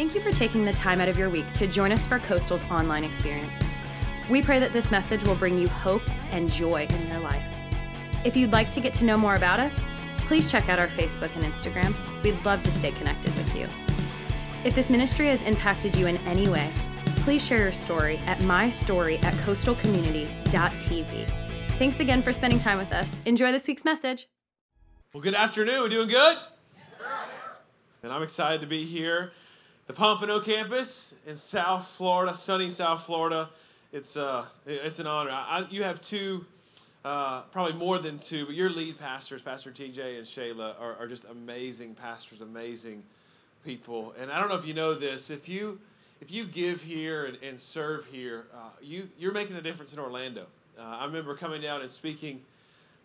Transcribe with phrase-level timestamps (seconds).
[0.00, 2.64] Thank you for taking the time out of your week to join us for Coastal's
[2.70, 3.52] online experience.
[4.30, 6.00] We pray that this message will bring you hope
[6.32, 7.54] and joy in your life.
[8.24, 9.78] If you'd like to get to know more about us,
[10.20, 11.94] please check out our Facebook and Instagram.
[12.24, 13.68] We'd love to stay connected with you.
[14.64, 16.72] If this ministry has impacted you in any way,
[17.16, 21.24] please share your story at mystory at coastalcommunity.tv.
[21.72, 23.20] Thanks again for spending time with us.
[23.26, 24.28] Enjoy this week's message.
[25.12, 25.82] Well, good afternoon.
[25.82, 26.38] We're doing good?
[28.02, 29.32] And I'm excited to be here,
[29.90, 33.50] the Pompano campus in South Florida, sunny South Florida.
[33.92, 35.32] It's uh, it's an honor.
[35.32, 36.44] I, you have two,
[37.04, 41.08] uh, probably more than two, but your lead pastors, Pastor TJ and Shayla, are, are
[41.08, 43.02] just amazing pastors, amazing
[43.64, 44.14] people.
[44.20, 45.28] And I don't know if you know this.
[45.28, 45.80] If you
[46.20, 49.98] if you give here and, and serve here, uh, you you're making a difference in
[49.98, 50.46] Orlando.
[50.78, 52.40] Uh, I remember coming down and speaking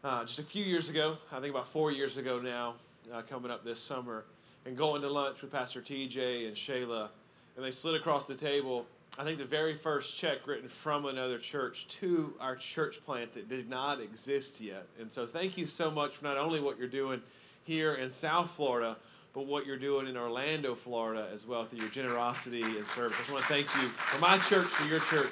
[0.03, 1.17] uh, just a few years ago.
[1.31, 2.75] I think about four years ago now,
[3.11, 4.23] uh, coming up this summer
[4.65, 7.09] and going to lunch with Pastor TJ and Shayla,
[7.55, 8.85] and they slid across the table.
[9.17, 13.47] I think the very first check written from another church to our church plant that
[13.47, 14.85] did not exist yet.
[14.99, 17.21] And so, thank you so much for not only what you're doing
[17.63, 18.97] here in South Florida,
[19.33, 23.17] but what you're doing in Orlando, Florida as well through your generosity and service.
[23.17, 25.31] I just want to thank you for my church, for your church.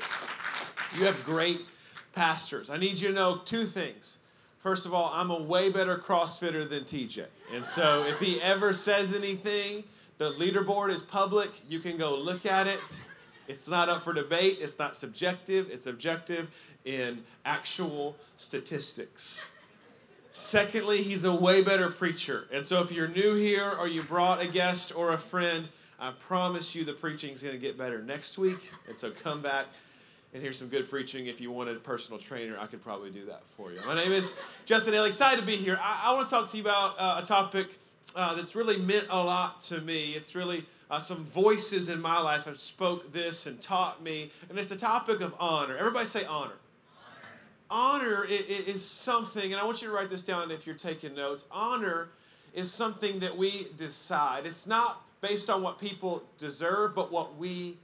[0.98, 1.62] You have great
[2.14, 2.70] pastors.
[2.70, 4.20] I need you to know two things.
[4.64, 7.26] First of all, I'm a way better CrossFitter than TJ.
[7.54, 9.84] And so if he ever says anything,
[10.20, 11.50] the leaderboard is public.
[11.68, 12.80] You can go look at it.
[13.50, 14.60] It's not up for debate.
[14.62, 15.70] It's not subjective.
[15.70, 16.50] It's objective
[16.86, 19.46] in actual statistics.
[20.32, 22.48] Secondly, he's a way better preacher.
[22.50, 25.68] And so if you're new here or you brought a guest or a friend,
[26.00, 28.72] I promise you the preaching is going to get better next week.
[28.88, 29.66] And so come back
[30.34, 31.28] and hear some good preaching.
[31.28, 33.80] If you wanted a personal trainer, I could probably do that for you.
[33.86, 34.34] My name is
[34.66, 35.10] Justin Haley.
[35.10, 35.80] Excited to be here.
[35.82, 37.68] I, I want to talk to you about uh, a topic
[38.16, 40.14] uh, that's really meant a lot to me.
[40.14, 44.58] It's really uh, some voices in my life have spoke this and taught me, and
[44.58, 45.78] it's the topic of honor.
[45.78, 46.54] Everybody say honor.
[47.70, 51.14] Honor, honor is something, and I want you to write this down if you're taking
[51.14, 51.46] notes.
[51.52, 52.10] Honor
[52.56, 54.46] is something that we decide.
[54.46, 57.78] It's not based on what people deserve, but what we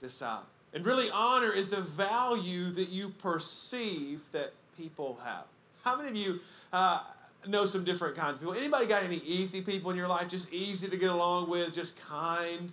[0.00, 0.44] decide.
[0.76, 5.44] And really, honor is the value that you perceive that people have.
[5.82, 7.00] How many of you uh,
[7.46, 8.54] know some different kinds of people?
[8.54, 10.28] Anybody got any easy people in your life?
[10.28, 12.70] Just easy to get along with, just kind?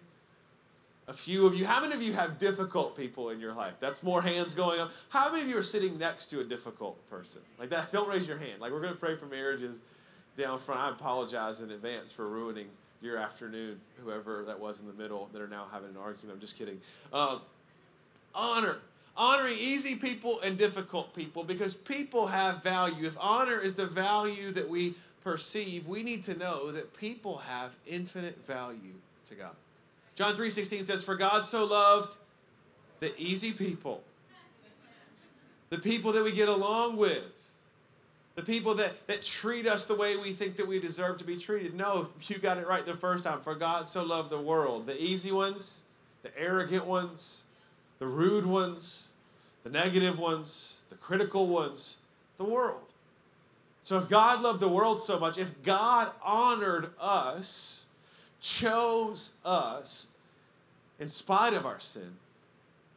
[1.08, 1.66] A few of you.
[1.66, 3.76] How many of you have difficult people in your life?
[3.80, 4.92] That's more hands going up.
[5.08, 7.40] How many of you are sitting next to a difficult person?
[7.58, 8.60] Like that, don't raise your hand.
[8.60, 9.80] Like we're going to pray for marriages
[10.38, 10.82] down front.
[10.82, 12.68] I apologize in advance for ruining
[13.02, 16.36] your afternoon, whoever that was in the middle that are now having an argument.
[16.36, 16.82] I'm just kidding.
[17.14, 17.40] Um,
[18.34, 18.78] honor.
[19.16, 23.06] Honoring easy people and difficult people because people have value.
[23.06, 27.72] If honor is the value that we perceive, we need to know that people have
[27.86, 28.96] infinite value
[29.28, 29.56] to God.
[30.16, 32.18] John 3:16 says, "For God so loved
[33.00, 34.04] the easy people,
[35.70, 37.24] the people that we get along with,
[38.36, 41.38] the people that, that treat us the way we think that we deserve to be
[41.38, 41.76] treated.
[41.76, 43.42] No, you got it right the first time.
[43.42, 44.88] For God so loved the world.
[44.88, 45.84] The easy ones,
[46.24, 47.44] the arrogant ones,
[48.04, 49.14] the rude ones,
[49.64, 51.96] the negative ones, the critical ones,
[52.36, 52.82] the world.
[53.82, 57.86] So if God loved the world so much, if God honored us,
[58.42, 60.08] chose us
[61.00, 62.18] in spite of our sin,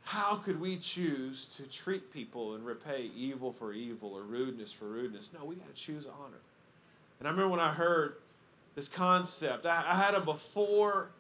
[0.03, 4.87] how could we choose to treat people and repay evil for evil or rudeness for
[4.87, 5.31] rudeness?
[5.33, 6.41] No, we got to choose honor.
[7.21, 8.17] And I remember when I heard
[8.75, 11.11] this concept, I, I had a before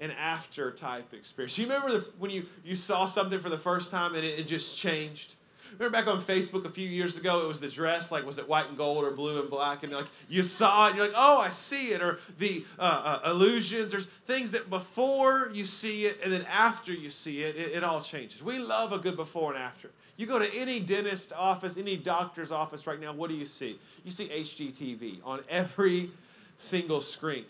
[0.00, 1.56] and after type experience.
[1.58, 4.46] You remember the, when you, you saw something for the first time and it, it
[4.46, 5.34] just changed?
[5.78, 8.48] Remember back on Facebook a few years ago, it was the dress, like was it
[8.48, 11.16] white and gold or blue and black, and like you saw it, and you're like,
[11.16, 13.92] oh, I see it, or the uh, uh, illusions.
[13.92, 17.84] There's things that before you see it, and then after you see it, it, it
[17.84, 18.42] all changes.
[18.42, 19.90] We love a good before and after.
[20.16, 23.78] You go to any dentist office, any doctor's office right now, what do you see?
[24.04, 26.10] You see HGTV on every
[26.56, 27.44] single screen.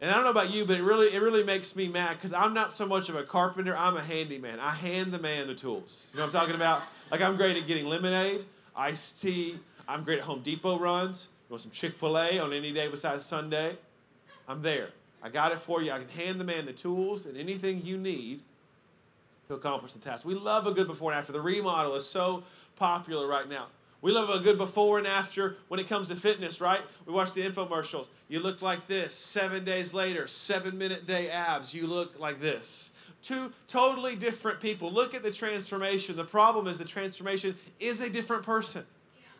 [0.00, 2.32] And I don't know about you, but it really it really makes me mad because
[2.32, 3.74] I'm not so much of a carpenter.
[3.76, 4.60] I'm a handyman.
[4.60, 6.08] I hand the man the tools.
[6.12, 6.82] You know what I'm talking about?
[7.10, 8.44] Like I'm great at getting lemonade,
[8.76, 9.58] iced tea.
[9.88, 11.28] I'm great at Home Depot runs.
[11.48, 13.78] You want some Chick Fil A on any day besides Sunday?
[14.48, 14.90] I'm there.
[15.22, 15.90] I got it for you.
[15.90, 18.40] I can hand the man the tools and anything you need
[19.48, 20.24] to accomplish the task.
[20.24, 21.32] We love a good before and after.
[21.32, 22.42] The remodel is so
[22.76, 23.66] popular right now.
[24.02, 26.80] We love a good before and after when it comes to fitness, right?
[27.06, 28.08] We watch the infomercials.
[28.28, 29.14] You look like this.
[29.14, 31.74] Seven days later, seven minute day abs.
[31.74, 32.90] You look like this.
[33.22, 34.90] Two totally different people.
[34.92, 36.14] Look at the transformation.
[36.16, 38.84] The problem is the transformation is a different person.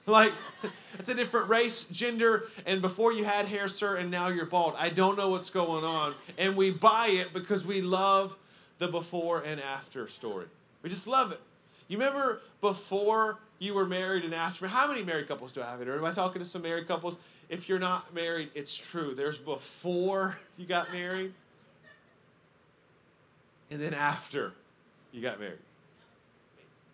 [0.06, 0.32] Like,
[0.98, 4.74] it's a different race, gender, and before you had hair, sir, and now you're bald.
[4.78, 6.14] I don't know what's going on.
[6.38, 8.36] And we buy it because we love
[8.78, 10.46] the before and after story.
[10.82, 11.40] We just love it.
[11.88, 15.66] You remember before you were married and asked me, How many married couples do I
[15.66, 15.96] have here?
[15.96, 17.18] Am I talking to some married couples?
[17.48, 19.14] If you're not married, it's true.
[19.14, 21.32] There's before you got married,
[23.70, 24.52] and then after
[25.12, 25.58] you got married.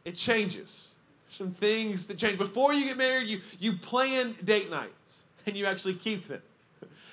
[0.05, 0.94] It changes.
[1.29, 2.38] Some things that change.
[2.38, 6.43] Before you get married, you, you plan date nights and you actually keep them.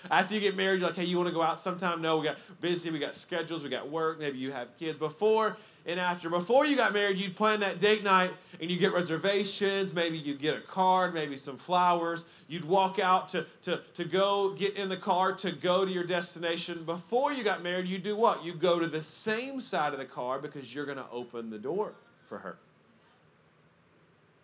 [0.10, 2.02] After you get married, you're like, hey, you want to go out sometime?
[2.02, 4.98] No, we got busy, we got schedules, we got work, maybe you have kids.
[4.98, 6.30] Before and after.
[6.30, 8.32] Before you got married, you'd plan that date night
[8.62, 12.26] and you get reservations, maybe you get a card, maybe some flowers.
[12.48, 16.04] You'd walk out to, to, to go get in the car to go to your
[16.04, 16.84] destination.
[16.84, 18.44] Before you got married, you do what?
[18.44, 21.60] You go to the same side of the car because you're going to open the
[21.60, 21.94] door
[22.28, 22.58] for her.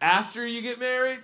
[0.02, 1.20] After you get married,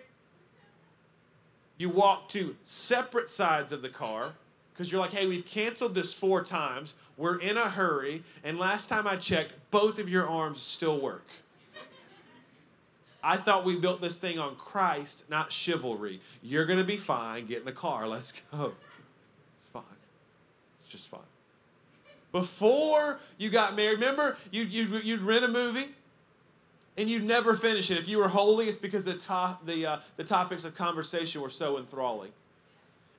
[1.81, 4.33] you walk to separate sides of the car
[4.71, 6.93] because you're like, hey, we've canceled this four times.
[7.17, 8.23] We're in a hurry.
[8.43, 11.27] And last time I checked, both of your arms still work.
[13.23, 16.21] I thought we built this thing on Christ, not chivalry.
[16.41, 17.45] You're going to be fine.
[17.47, 18.07] Get in the car.
[18.07, 18.73] Let's go.
[19.57, 19.83] It's fine.
[20.79, 21.19] It's just fine.
[22.31, 25.89] Before you got married, remember you, you, you'd rent a movie
[26.97, 27.97] and you'd never finish it.
[27.97, 31.49] If you were holy, it's because the, to- the, uh, the topics of conversation were
[31.49, 32.31] so enthralling.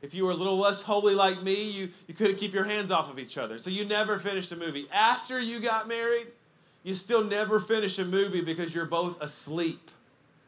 [0.03, 2.91] If you were a little less holy like me, you, you couldn't keep your hands
[2.91, 3.59] off of each other.
[3.59, 4.89] So you never finished a movie.
[4.93, 6.27] After you got married,
[6.83, 9.91] you still never finish a movie because you're both asleep.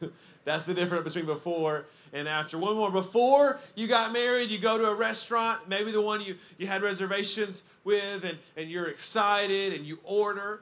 [0.43, 2.57] That's the difference between before and after.
[2.57, 2.91] One more.
[2.91, 6.81] Before you got married, you go to a restaurant, maybe the one you, you had
[6.81, 10.61] reservations with, and, and you're excited and you order.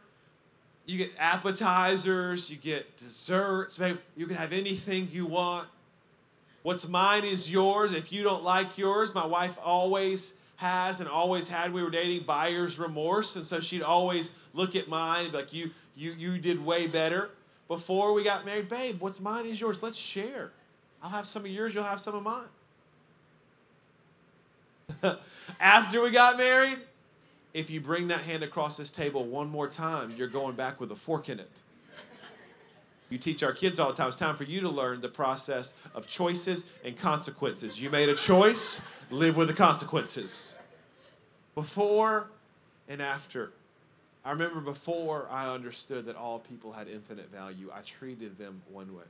[0.86, 5.68] You get appetizers, you get desserts, maybe you can have anything you want.
[6.64, 7.94] What's mine is yours.
[7.94, 11.74] If you don't like yours, my wife always has and always had.
[11.74, 15.54] We were dating buyer's remorse, and so she'd always look at mine and be like,
[15.54, 17.30] "You, you, you did way better."
[17.68, 19.82] Before we got married, babe, what's mine is yours.
[19.82, 20.52] Let's share.
[21.02, 21.74] I'll have some of yours.
[21.74, 22.48] You'll have some of mine.
[25.60, 26.78] After we got married,
[27.54, 30.92] if you bring that hand across this table one more time, you're going back with
[30.92, 31.52] a fork in it.
[33.10, 34.08] You teach our kids all the time.
[34.08, 37.80] It's time for you to learn the process of choices and consequences.
[37.80, 40.58] You made a choice, live with the consequences.
[41.54, 42.28] Before
[42.90, 43.52] and after.
[44.26, 48.96] I remember before I understood that all people had infinite value, I treated them one
[48.96, 49.04] way.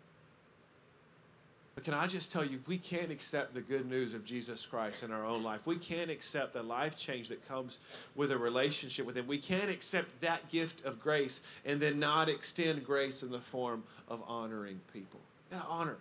[1.75, 5.01] But can I just tell you, we can't accept the good news of Jesus Christ
[5.01, 5.61] in our own life.
[5.65, 7.79] We can't accept the life change that comes
[8.15, 9.25] with a relationship with Him.
[9.25, 13.83] We can't accept that gift of grace and then not extend grace in the form
[14.07, 15.19] of honoring people.
[15.49, 15.97] We gotta honor.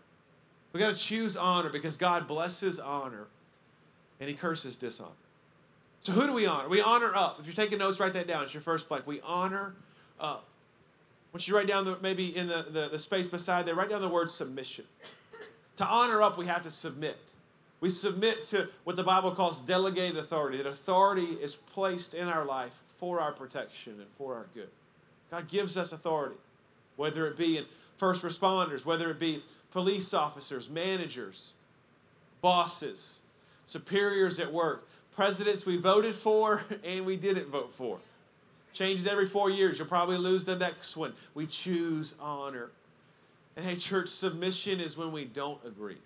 [0.75, 3.29] We gotta choose honor because God blesses honor
[4.21, 5.11] and He curses dishonor.
[6.03, 6.69] So who do we honor?
[6.69, 7.39] We honor up.
[7.41, 8.43] If you're taking notes, write that down.
[8.43, 9.07] It's your first blank.
[9.07, 9.75] We honor
[10.21, 10.45] up.
[11.33, 14.03] Once you write down the maybe in the, the, the space beside there, write down
[14.03, 14.85] the word submission.
[15.77, 17.19] To honor up, we have to submit.
[17.81, 22.45] We submit to what the Bible calls delegated authority, that authority is placed in our
[22.45, 24.69] life for our protection and for our good.
[25.31, 26.37] God gives us authority,
[26.97, 27.65] whether it be in
[27.97, 29.43] first responders, whether it be
[29.73, 31.53] police officers, managers,
[32.41, 33.21] bosses,
[33.65, 34.87] superiors at work,
[35.17, 37.99] presidents we voted for and we didn't vote for.
[38.73, 39.79] Changes every four years.
[39.79, 41.13] You'll probably lose the next one.
[41.35, 42.71] We choose honor.
[43.57, 45.99] And hey, church, submission is when we don't agree.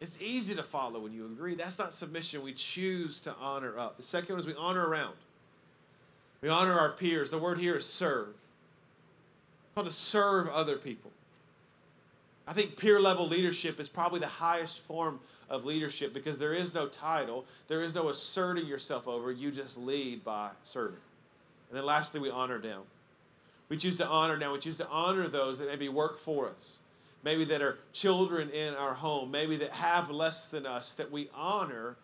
[0.00, 1.54] It's easy to follow when you agree.
[1.54, 2.42] That's not submission.
[2.42, 3.96] We choose to honor up.
[3.96, 5.14] The second one is we honor around.
[6.40, 7.30] We honor our peers.
[7.30, 8.28] The word here is serve.
[8.28, 11.12] It's called to serve other people.
[12.48, 16.74] I think peer level leadership is probably the highest form of leadership because there is
[16.74, 19.30] no title, there is no asserting yourself over.
[19.30, 20.98] You just lead by serving.
[21.68, 22.82] And then lastly, we honor down.
[23.72, 24.52] We choose to honor now.
[24.52, 26.76] We choose to honor those that maybe work for us,
[27.24, 31.30] maybe that are children in our home, maybe that have less than us, that we
[31.34, 31.96] honor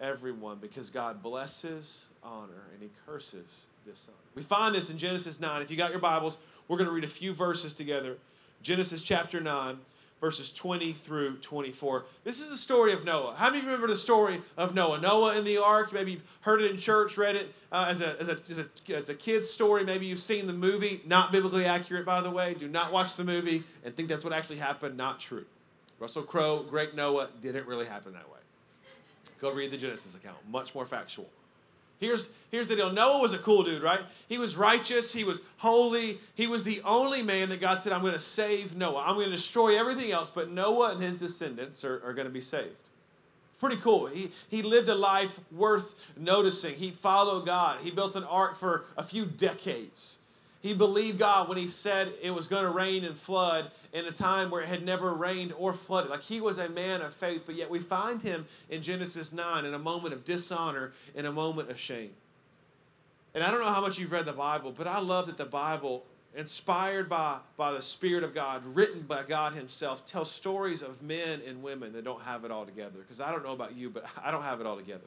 [0.00, 4.16] everyone because God blesses honor and He curses dishonor.
[4.34, 5.60] We find this in Genesis 9.
[5.60, 8.16] If you got your Bibles, we're going to read a few verses together.
[8.62, 9.76] Genesis chapter 9
[10.20, 12.04] verses 20 through 24.
[12.24, 13.34] This is the story of Noah.
[13.34, 15.00] How many of you remember the story of Noah?
[15.00, 15.92] Noah in the ark.
[15.92, 18.96] Maybe you've heard it in church, read it uh, as, a, as, a, as, a,
[18.96, 19.84] as a kid's story.
[19.84, 21.00] Maybe you've seen the movie.
[21.06, 22.54] Not biblically accurate, by the way.
[22.54, 24.96] Do not watch the movie and think that's what actually happened.
[24.96, 25.46] Not true.
[25.98, 28.38] Russell Crowe, great Noah, didn't really happen that way.
[29.40, 30.36] Go read the Genesis account.
[30.48, 31.28] Much more factual.
[32.00, 34.00] Here's, here's the deal Noah was a cool dude, right?
[34.28, 38.00] He was righteous, he was holy, he was the only man that God said, I'm
[38.00, 39.04] going to save Noah.
[39.06, 42.32] I'm going to destroy everything else, but Noah and his descendants are, are going to
[42.32, 42.74] be saved.
[43.60, 44.06] Pretty cool.
[44.06, 46.74] He, he lived a life worth noticing.
[46.74, 47.78] He followed God.
[47.80, 50.19] He built an ark for a few decades.
[50.60, 54.12] He believed God when he said it was going to rain and flood in a
[54.12, 56.10] time where it had never rained or flooded.
[56.10, 59.64] Like he was a man of faith, but yet we find him in Genesis 9
[59.64, 62.10] in a moment of dishonor, in a moment of shame.
[63.34, 65.46] And I don't know how much you've read the Bible, but I love that the
[65.46, 66.04] Bible,
[66.36, 71.40] inspired by, by the Spirit of God, written by God Himself, tells stories of men
[71.46, 72.98] and women that don't have it all together.
[72.98, 75.06] Because I don't know about you, but I don't have it all together.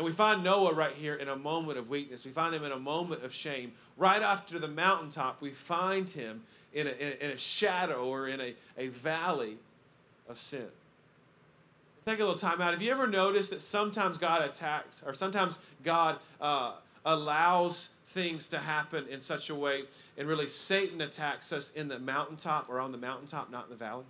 [0.00, 2.24] And we find Noah right here in a moment of weakness.
[2.24, 3.72] We find him in a moment of shame.
[3.98, 6.42] Right after the mountaintop, we find him
[6.72, 9.58] in a, in, in a shadow or in a, a valley
[10.26, 10.68] of sin.
[12.06, 12.72] Take a little time out.
[12.72, 18.58] Have you ever noticed that sometimes God attacks, or sometimes God uh, allows things to
[18.58, 19.82] happen in such a way,
[20.16, 23.76] and really Satan attacks us in the mountaintop or on the mountaintop, not in the
[23.76, 24.04] valley?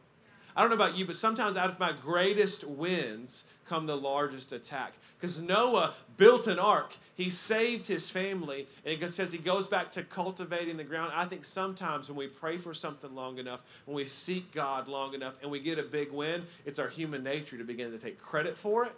[0.56, 4.52] I don't know about you, but sometimes out of my greatest wins come the largest
[4.52, 4.94] attack.
[5.18, 9.92] Because Noah built an ark, he saved his family, and it says he goes back
[9.92, 11.12] to cultivating the ground.
[11.14, 15.14] I think sometimes when we pray for something long enough, when we seek God long
[15.14, 18.18] enough, and we get a big win, it's our human nature to begin to take
[18.18, 18.92] credit for it,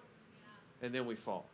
[0.80, 1.46] and then we fall.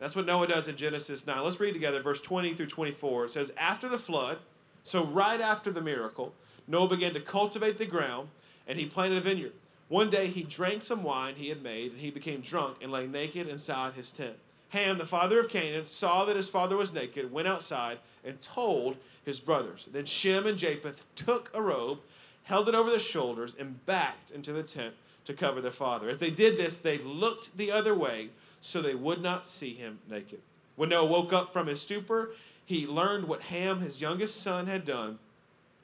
[0.00, 1.44] That's what Noah does in Genesis 9.
[1.44, 3.26] Let's read together verse 20 through 24.
[3.26, 4.38] It says, After the flood,
[4.82, 6.34] so right after the miracle,
[6.66, 8.28] Noah began to cultivate the ground,
[8.66, 9.52] and he planted a vineyard.
[9.88, 13.06] One day he drank some wine he had made, and he became drunk and lay
[13.06, 14.36] naked inside his tent.
[14.70, 18.96] Ham, the father of Canaan, saw that his father was naked, went outside, and told
[19.24, 19.88] his brothers.
[19.92, 22.00] Then Shem and Japheth took a robe,
[22.44, 24.94] held it over their shoulders, and backed into the tent
[25.26, 26.08] to cover their father.
[26.08, 28.30] As they did this, they looked the other way
[28.60, 30.40] so they would not see him naked.
[30.76, 32.30] When Noah woke up from his stupor,
[32.64, 35.18] he learned what Ham, his youngest son, had done.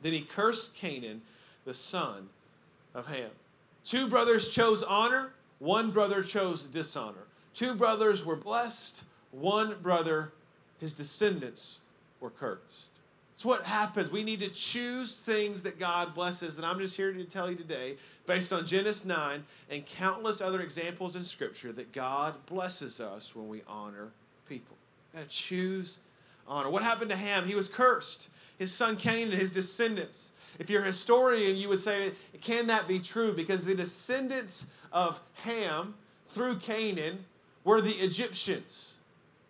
[0.03, 1.23] Then he cursed Canaan,
[1.65, 2.31] the son
[2.95, 3.31] of Ham.
[3.85, 7.27] Two brothers chose honor, one brother chose dishonor.
[7.55, 10.33] Two brothers were blessed, one brother,
[10.79, 11.79] his descendants,
[12.21, 12.91] were cursed.
[13.35, 14.11] It's what happens.
[14.11, 16.59] We need to choose things that God blesses.
[16.59, 20.61] And I'm just here to tell you today, based on Genesis 9 and countless other
[20.61, 24.11] examples in Scripture, that God blesses us when we honor
[24.47, 24.77] people.
[25.15, 26.01] Got to choose
[26.47, 26.69] honor.
[26.69, 27.47] What happened to Ham?
[27.47, 28.29] He was cursed.
[28.59, 30.33] His son Cain and his descendants.
[30.61, 32.13] If you're a historian, you would say,
[32.43, 33.33] can that be true?
[33.33, 35.95] Because the descendants of Ham
[36.29, 37.25] through Canaan
[37.65, 38.97] were the Egyptians.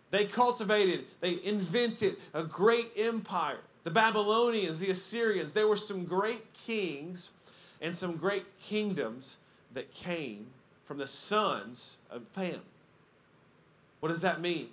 [0.09, 3.59] They cultivated, they invented a great empire.
[3.83, 7.29] The Babylonians, the Assyrians, there were some great kings
[7.81, 9.35] and some great kingdoms
[9.73, 10.47] that came
[10.85, 12.61] from the sons of Ham.
[13.99, 14.69] What does that mean?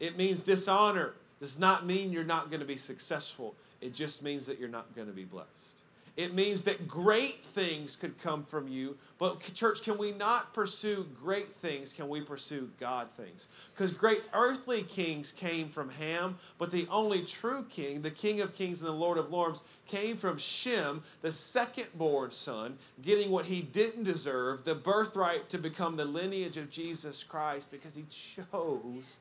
[0.00, 1.12] It means dishonor
[1.44, 3.54] does not mean you're not going to be successful.
[3.82, 5.74] It just means that you're not going to be blessed.
[6.16, 8.96] It means that great things could come from you.
[9.18, 11.92] But, church, can we not pursue great things?
[11.92, 13.48] Can we pursue God things?
[13.74, 18.54] Because great earthly kings came from Ham, but the only true king, the King of
[18.54, 23.44] Kings and the Lord of Lords, came from Shem, the second born son, getting what
[23.44, 29.16] he didn't deserve, the birthright to become the lineage of Jesus Christ because he chose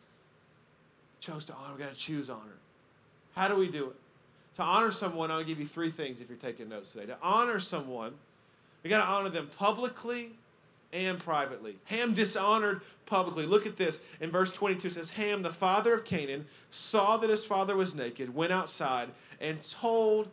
[1.23, 1.75] chose to honor.
[1.75, 2.57] We got to choose honor.
[3.35, 3.95] How do we do it?
[4.55, 7.07] To honor someone, I'll give you three things if you're taking notes today.
[7.07, 8.13] To honor someone,
[8.83, 10.31] we got to honor them publicly
[10.91, 11.75] and privately.
[11.85, 13.47] Ham dishonored publicly.
[13.47, 14.01] Look at this.
[14.21, 18.33] In verse 22 says, Ham, the father of Canaan, saw that his father was naked,
[18.35, 19.09] went outside,
[19.41, 20.29] and told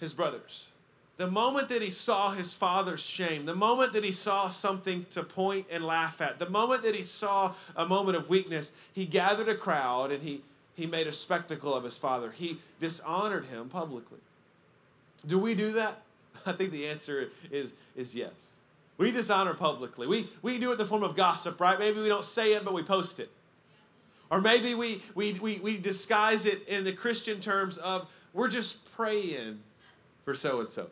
[0.00, 0.72] his brothers.
[1.18, 5.22] The moment that he saw his father's shame, the moment that he saw something to
[5.22, 9.48] point and laugh at, the moment that he saw a moment of weakness, he gathered
[9.48, 10.42] a crowd and he
[10.74, 12.30] he made a spectacle of his father.
[12.30, 14.18] He dishonored him publicly.
[15.26, 16.02] Do we do that?
[16.46, 18.32] I think the answer is, is yes.
[18.98, 20.06] We dishonor publicly.
[20.06, 21.78] We, we do it in the form of gossip, right?
[21.78, 23.30] Maybe we don't say it, but we post it.
[24.30, 28.84] Or maybe we, we, we, we disguise it in the Christian terms of we're just
[28.94, 29.60] praying
[30.24, 30.88] for so and so.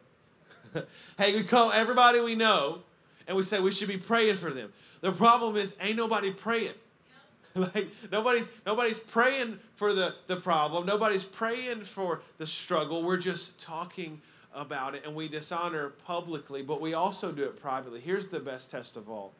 [1.19, 2.81] Hey, we call everybody we know
[3.27, 4.73] and we say we should be praying for them.
[5.01, 6.75] The problem is, ain't nobody praying.
[7.55, 10.87] like nobody's nobody's praying for the, the problem.
[10.87, 13.03] Nobody's praying for the struggle.
[13.03, 14.21] We're just talking
[14.55, 18.01] about it and we dishonor publicly but we also do it privately.
[18.01, 19.33] Here's the best test of all.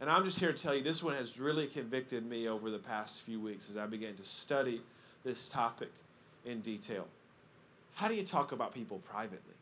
[0.00, 2.78] And i'm just here to tell you this one has really convicted me over the
[2.78, 4.80] past few weeks as i began to study
[5.24, 5.90] this topic
[6.44, 7.06] in detail.
[7.94, 9.54] How do you talk about people privately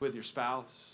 [0.00, 0.90] with your spouse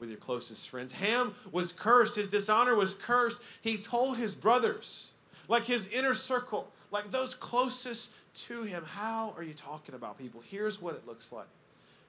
[0.00, 0.92] with your closest friends.
[0.92, 2.16] Ham was cursed.
[2.16, 3.42] His dishonor was cursed.
[3.60, 5.10] He told his brothers.
[5.46, 8.84] like his inner circle, like those closest to him.
[8.84, 10.42] How are you talking about people?
[10.48, 11.48] Here's what it looks like.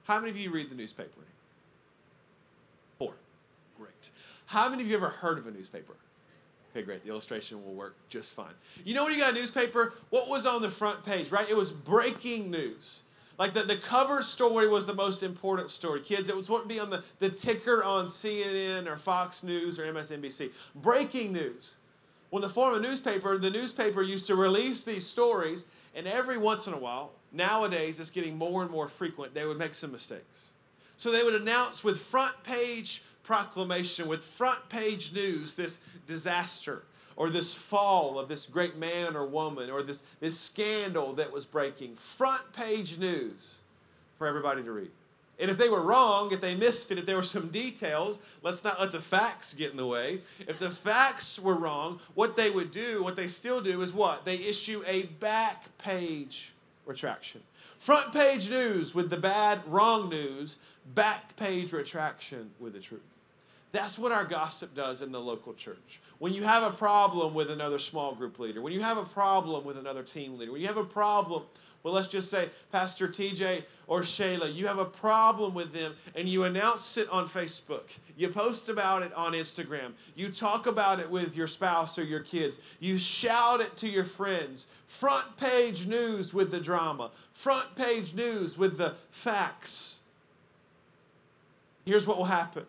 [0.04, 1.20] How many of you read the newspaper?
[2.98, 3.14] Four.
[3.76, 4.10] Great.
[4.46, 5.94] How many of you ever heard of a newspaper?
[6.70, 7.02] Okay, great.
[7.02, 8.54] The illustration will work just fine.
[8.84, 11.50] You know when you got a newspaper, what was on the front page, right?
[11.50, 13.02] It was breaking news.
[13.38, 16.00] Like the, the cover story was the most important story.
[16.00, 19.78] Kids, it was what would be on the, the ticker on CNN or Fox News
[19.78, 20.50] or MSNBC.
[20.76, 21.72] Breaking news.
[22.30, 26.66] When the form of newspaper, the newspaper used to release these stories, and every once
[26.66, 30.46] in a while, nowadays it's getting more and more frequent, they would make some mistakes.
[30.96, 36.84] So they would announce with front page proclamation, with front page news, this disaster
[37.22, 41.46] or this fall of this great man or woman or this, this scandal that was
[41.46, 41.94] breaking.
[41.94, 43.58] Front page news
[44.18, 44.90] for everybody to read.
[45.38, 48.64] And if they were wrong, if they missed it, if there were some details, let's
[48.64, 50.20] not let the facts get in the way.
[50.48, 54.24] If the facts were wrong, what they would do, what they still do, is what?
[54.24, 56.52] They issue a back page
[56.86, 57.40] retraction.
[57.78, 60.56] Front page news with the bad, wrong news,
[60.96, 63.11] back page retraction with the truth.
[63.72, 66.00] That's what our gossip does in the local church.
[66.18, 69.64] When you have a problem with another small group leader, when you have a problem
[69.64, 71.44] with another team leader, when you have a problem,
[71.82, 76.28] well, let's just say Pastor TJ or Shayla, you have a problem with them and
[76.28, 77.96] you announce it on Facebook.
[78.14, 79.92] You post about it on Instagram.
[80.16, 82.58] You talk about it with your spouse or your kids.
[82.78, 84.66] You shout it to your friends.
[84.86, 90.00] Front page news with the drama, front page news with the facts.
[91.86, 92.66] Here's what will happen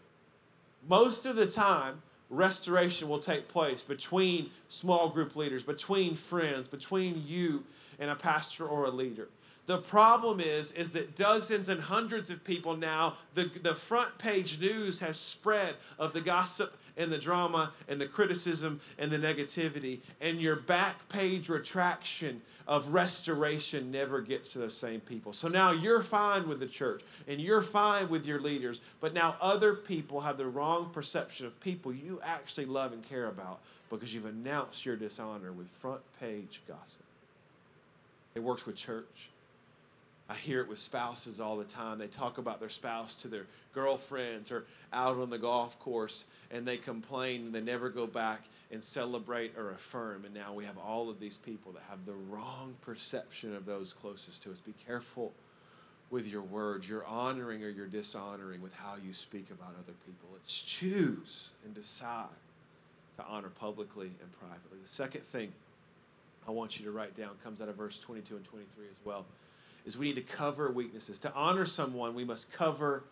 [0.87, 7.23] most of the time, restoration will take place between small group leaders, between friends, between
[7.25, 7.63] you
[7.99, 9.29] and a pastor or a leader.
[9.65, 14.59] The problem is, is that dozens and hundreds of people now, the, the front page
[14.59, 19.99] news has spread of the gossip and the drama and the criticism and the negativity,
[20.21, 25.33] and your back page retraction of restoration never gets to those same people.
[25.33, 29.35] So now you're fine with the church and you're fine with your leaders, but now
[29.41, 33.59] other people have the wrong perception of people you actually love and care about
[33.89, 37.01] because you've announced your dishonor with front page gossip.
[38.35, 39.29] It works with church.
[40.33, 41.99] I hear it with spouses all the time.
[41.99, 46.65] They talk about their spouse to their girlfriends or out on the golf course and
[46.67, 48.41] they complain and they never go back
[48.71, 50.25] and celebrate or affirm.
[50.25, 53.93] And now we have all of these people that have the wrong perception of those
[53.93, 54.59] closest to us.
[54.59, 55.31] Be careful
[56.09, 56.89] with your words.
[56.89, 60.29] You're honoring or you're dishonoring with how you speak about other people.
[60.33, 62.25] Let's choose and decide
[63.17, 64.79] to honor publicly and privately.
[64.81, 65.51] The second thing
[66.47, 69.25] I want you to write down comes out of verse 22 and 23 as well
[69.85, 71.19] is we need to cover weaknesses.
[71.19, 73.03] To honor someone, we must cover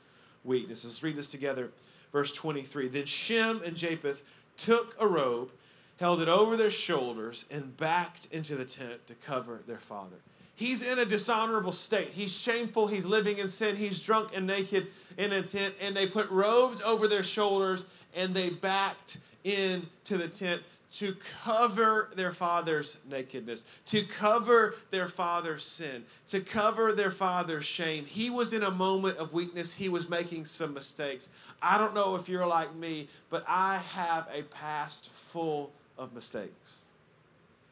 [0.43, 0.85] weaknesses.
[0.85, 1.71] Let's read this together.
[2.11, 2.87] Verse 23.
[2.87, 4.23] Then Shem and Japheth
[4.57, 5.51] took a robe,
[5.99, 10.17] held it over their shoulders, and backed into the tent to cover their father.
[10.55, 12.09] He's in a dishonorable state.
[12.09, 12.85] He's shameful.
[12.85, 13.75] He's living in sin.
[13.75, 15.73] He's drunk and naked in a tent.
[15.81, 20.61] And they put robes over their shoulders and they backed into the tent
[20.93, 28.05] to cover their father's nakedness, to cover their father's sin, to cover their father's shame.
[28.05, 29.73] He was in a moment of weakness.
[29.73, 31.29] He was making some mistakes.
[31.61, 36.81] I don't know if you're like me, but I have a past full of mistakes.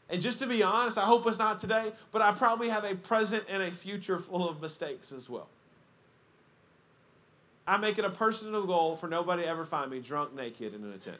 [0.10, 2.96] And just to be honest, I hope it's not today, but I probably have a
[2.96, 5.48] present and a future full of mistakes as well.
[7.68, 10.98] I make it a personal goal for nobody ever find me drunk naked in a
[10.98, 11.18] tent.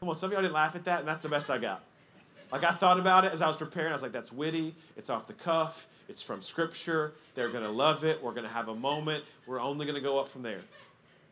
[0.00, 1.82] Come on, some of y'all didn't laugh at that, and that's the best I got.
[2.52, 3.90] Like I thought about it as I was preparing.
[3.90, 4.74] I was like, that's witty.
[4.96, 5.86] It's off the cuff.
[6.08, 7.12] It's from Scripture.
[7.34, 8.22] They're to love it.
[8.22, 9.24] We're to have a moment.
[9.46, 10.60] We're only to go up from there.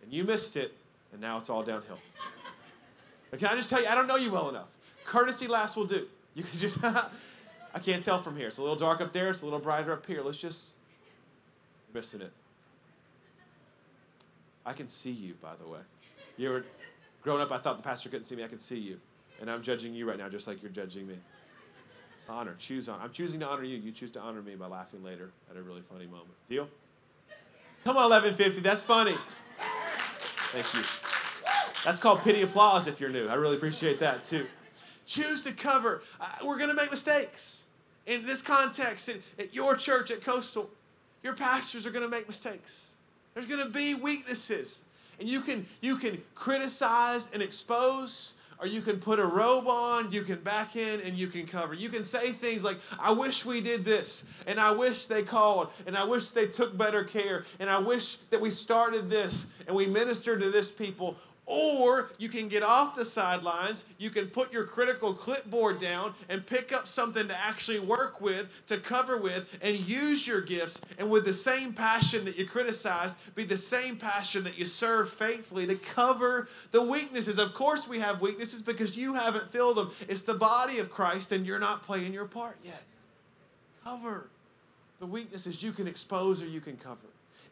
[0.02, 0.74] And you missed it,
[1.12, 1.98] and now it's all downhill.
[3.30, 4.68] But can I just tell you, I don't know you well enough.
[5.04, 6.06] Courtesy laughs will do.
[6.34, 8.48] You can just, I can't tell from here.
[8.48, 9.30] It's a little dark up there.
[9.30, 10.22] It's a little brighter up here.
[10.22, 10.66] Let's just,
[11.96, 12.32] missing it.
[14.66, 15.78] I can see you, by the way.
[16.36, 16.64] You were,
[17.26, 18.44] Growing up, I thought the pastor couldn't see me.
[18.44, 19.00] I could see you.
[19.40, 21.16] And I'm judging you right now just like you're judging me.
[22.28, 22.54] Honor.
[22.56, 23.00] Choose on.
[23.00, 23.76] I'm choosing to honor you.
[23.78, 26.30] You choose to honor me by laughing later at a really funny moment.
[26.48, 26.68] Deal?
[27.82, 28.60] Come on, 1150.
[28.60, 29.16] That's funny.
[30.52, 30.82] Thank you.
[31.84, 33.26] That's called pity applause if you're new.
[33.26, 34.46] I really appreciate that too.
[35.04, 36.02] Choose to cover.
[36.44, 37.64] We're going to make mistakes.
[38.06, 40.70] In this context, at your church, at Coastal,
[41.24, 42.92] your pastors are going to make mistakes.
[43.34, 44.84] There's going to be weaknesses.
[45.18, 50.10] And you can you can criticize and expose or you can put a robe on,
[50.10, 51.74] you can back in, and you can cover.
[51.74, 55.68] You can say things like, I wish we did this, and I wish they called,
[55.86, 59.74] and I wish they took better care, and I wish that we started this and
[59.74, 61.16] we ministered to this people.
[61.48, 66.44] Or you can get off the sidelines, you can put your critical clipboard down and
[66.44, 70.80] pick up something to actually work with, to cover with, and use your gifts.
[70.98, 75.08] And with the same passion that you criticized, be the same passion that you serve
[75.08, 77.38] faithfully to cover the weaknesses.
[77.38, 79.92] Of course, we have weaknesses because you haven't filled them.
[80.08, 82.82] It's the body of Christ, and you're not playing your part yet.
[83.84, 84.30] Cover
[84.98, 87.06] the weaknesses you can expose or you can cover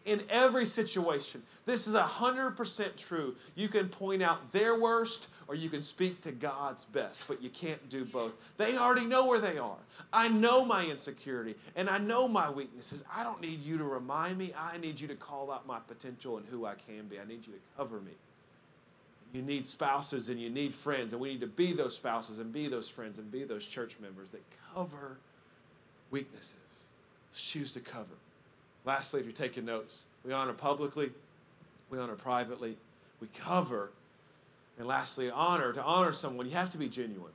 [0.04, 1.42] in every situation.
[1.66, 3.34] This is 100% true.
[3.54, 7.50] You can point out their worst or you can speak to God's best, but you
[7.50, 8.32] can't do both.
[8.56, 9.78] They already know where they are.
[10.12, 13.04] I know my insecurity and I know my weaknesses.
[13.14, 14.52] I don't need you to remind me.
[14.58, 17.18] I need you to call out my potential and who I can be.
[17.18, 18.12] I need you to cover me.
[19.32, 22.52] You need spouses and you need friends, and we need to be those spouses and
[22.52, 25.18] be those friends and be those church members that cover
[26.12, 26.54] weaknesses.
[27.34, 28.14] choose to cover.
[28.84, 31.10] Lastly, if you're taking notes, we honor publicly,
[31.90, 32.76] we honor privately,
[33.20, 33.90] we cover.
[34.78, 35.72] And lastly, honor.
[35.72, 37.32] To honor someone, you have to be genuine.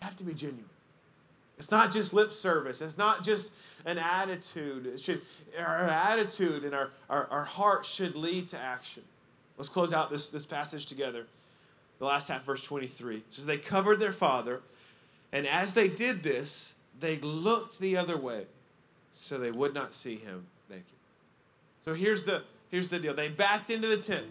[0.00, 0.64] You have to be genuine.
[1.58, 2.80] It's not just lip service.
[2.80, 3.52] It's not just
[3.84, 4.86] an attitude.
[4.86, 5.22] It should,
[5.58, 9.04] our attitude and our, our, our heart should lead to action.
[9.56, 11.26] Let's close out this, this passage together.
[12.00, 13.18] The last half, verse 23.
[13.18, 14.60] It says, They covered their father,
[15.30, 18.46] and as they did this, they looked the other way
[19.12, 20.84] so they would not see him naked.
[21.84, 23.14] So here's the here's the deal.
[23.14, 24.26] They backed into the tent,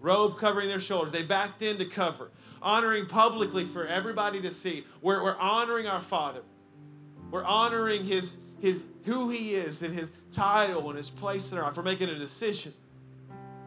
[0.00, 1.12] robe covering their shoulders.
[1.12, 2.30] They backed in to cover,
[2.62, 4.84] honoring publicly for everybody to see.
[5.02, 6.42] We're, we're honoring our Father.
[7.30, 11.64] We're honoring his his who he is and his title and his place in our
[11.64, 11.76] life.
[11.76, 12.72] We're making a decision.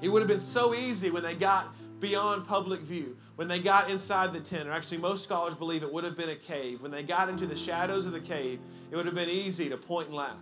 [0.02, 3.18] It would have been so easy when they got beyond public view.
[3.36, 6.30] When they got inside the tent, or actually, most scholars believe it would have been
[6.30, 6.82] a cave.
[6.82, 8.60] When they got into the shadows of the cave,
[8.92, 10.38] it would have been easy to point and laugh.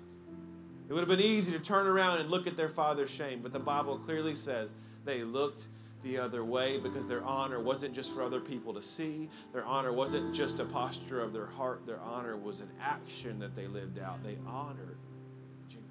[0.89, 3.51] It would have been easy to turn around and look at their father's shame, but
[3.51, 4.71] the Bible clearly says
[5.03, 5.67] they looked
[6.03, 9.29] the other way because their honor wasn't just for other people to see.
[9.51, 11.85] Their honor wasn't just a posture of their heart.
[11.85, 14.23] Their honor was an action that they lived out.
[14.23, 14.97] They honored
[15.67, 15.83] Jesus.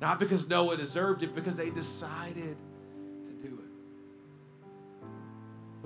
[0.00, 2.56] Not because Noah deserved it, because they decided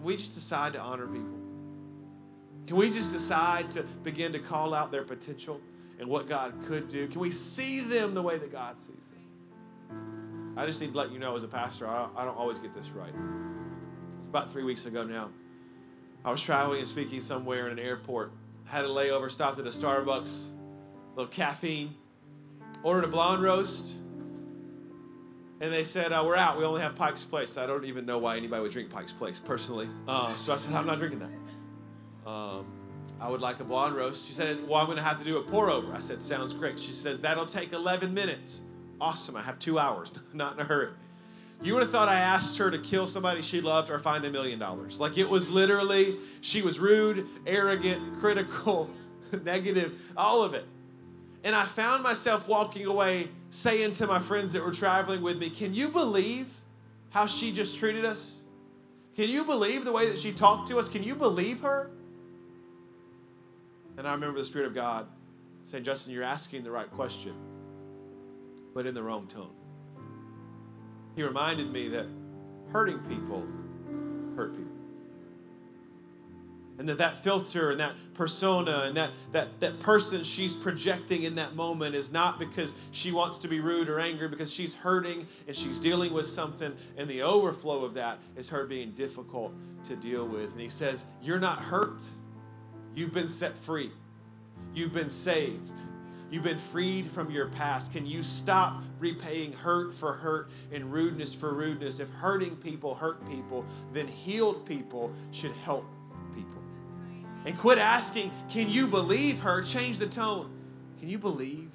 [0.01, 1.39] Can we just decide to honor people?
[2.67, 5.61] Can we just decide to begin to call out their potential
[5.99, 7.07] and what God could do?
[7.07, 10.55] Can we see them the way that God sees them?
[10.57, 12.89] I just need to let you know as a pastor, I don't, always get this
[12.89, 13.13] right.
[14.21, 15.29] It's about three weeks ago now.
[16.25, 18.33] I was traveling and speaking somewhere in an airport.
[18.65, 21.95] Had a layover, stopped at a Starbucks, a little caffeine,
[22.83, 23.97] ordered a blonde roast,
[25.61, 26.59] and they said, uh, We're out.
[26.59, 27.57] We only have Pike's Place.
[27.57, 29.89] I don't even know why anybody would drink Pike's Place personally.
[30.09, 32.31] Uh, so I said, I'm not drinking that.
[32.31, 32.67] Um,
[33.21, 34.27] I would like a blonde roast.
[34.27, 35.93] She said, Well, I'm going to have to do a pour over.
[35.93, 36.79] I said, Sounds great.
[36.79, 38.63] She says, That'll take 11 minutes.
[39.01, 39.37] Awesome.
[39.37, 40.91] I have two hours, not in a hurry.
[41.63, 44.31] You would have thought I asked her to kill somebody she loved or find a
[44.31, 44.99] million dollars.
[44.99, 48.89] Like it was literally, she was rude, arrogant, critical,
[49.45, 50.65] negative, all of it.
[51.45, 55.51] And I found myself walking away saying to my friends that were traveling with me,
[55.51, 56.49] Can you believe
[57.11, 58.45] how she just treated us?
[59.17, 60.89] Can you believe the way that she talked to us?
[60.89, 61.91] Can you believe her?
[63.97, 65.07] And I remember the Spirit of God
[65.65, 67.35] saying, Justin, you're asking the right question,
[68.75, 69.53] but in the wrong tone.
[71.17, 72.07] He reminded me that
[72.73, 73.47] hurting people
[74.37, 74.80] hurt people.
[76.81, 81.37] And that that filter and that persona and that, that, that person she's projecting in
[81.37, 85.29] that moment is not because she wants to be rude or angry, because she's hurting
[85.47, 86.75] and she's dealing with something.
[86.97, 90.51] And the overflow of that is her being difficult to deal with.
[90.51, 92.03] And he says, You're not hurt
[92.95, 93.91] You've been set free.
[94.75, 95.79] You've been saved.
[96.31, 97.93] You've been freed from your past.
[97.93, 101.99] Can you stop repaying hurt for hurt and rudeness for rudeness?
[101.99, 105.85] If hurting people hurt people, then healed people should help.
[107.47, 109.63] And quit asking, can you believe her?
[109.63, 110.51] Change the tone.
[110.99, 111.71] Can you believe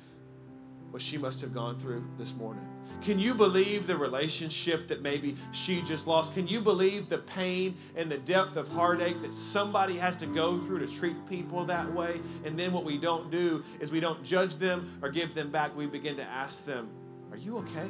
[0.92, 2.66] what she must have gone through this morning?
[3.02, 6.34] Can you believe the relationship that maybe she just lost?
[6.34, 10.58] Can you believe the pain and the depth of heartache that somebody has to go
[10.60, 12.22] through to treat people that way?
[12.46, 15.76] And then what we don't do is we don't judge them or give them back.
[15.76, 16.90] We begin to ask them,
[17.32, 17.90] Are you okay?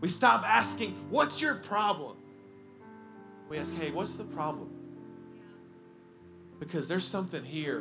[0.00, 2.16] We stop asking, What's your problem?
[3.48, 4.81] We ask, Hey, what's the problem?
[6.62, 7.80] Because there's something here,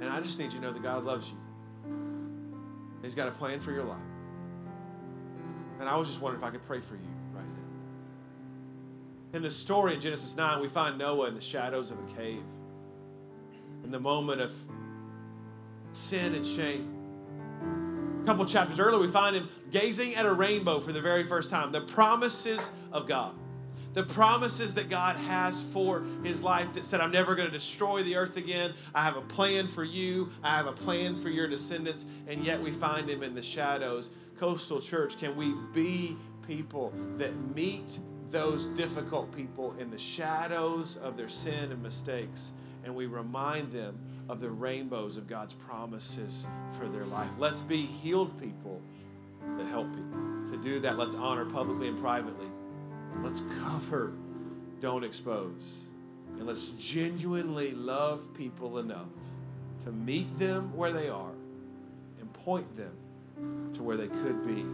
[0.00, 1.36] and I just need you to know that God loves you.
[3.04, 4.00] He's got a plan for your life.
[5.78, 9.36] And I was just wondering if I could pray for you right now.
[9.36, 12.42] In the story in Genesis 9, we find Noah in the shadows of a cave.
[13.84, 14.52] In the moment of
[15.92, 16.92] sin and shame.
[18.22, 21.48] A couple chapters earlier, we find him gazing at a rainbow for the very first
[21.48, 21.70] time.
[21.70, 23.36] The promises of God.
[23.94, 28.02] The promises that God has for his life that said, I'm never going to destroy
[28.02, 28.74] the earth again.
[28.92, 30.30] I have a plan for you.
[30.42, 32.04] I have a plan for your descendants.
[32.26, 34.10] And yet we find him in the shadows.
[34.36, 41.16] Coastal Church, can we be people that meet those difficult people in the shadows of
[41.16, 42.50] their sin and mistakes?
[42.82, 43.96] And we remind them
[44.28, 46.46] of the rainbows of God's promises
[46.78, 47.30] for their life.
[47.38, 48.82] Let's be healed people
[49.56, 50.20] that help people.
[50.50, 52.48] To do that, let's honor publicly and privately.
[53.22, 54.12] Let's cover,
[54.80, 55.62] don't expose.
[56.38, 59.08] And let's genuinely love people enough
[59.84, 61.32] to meet them where they are
[62.20, 62.96] and point them
[63.74, 64.64] to where they could be.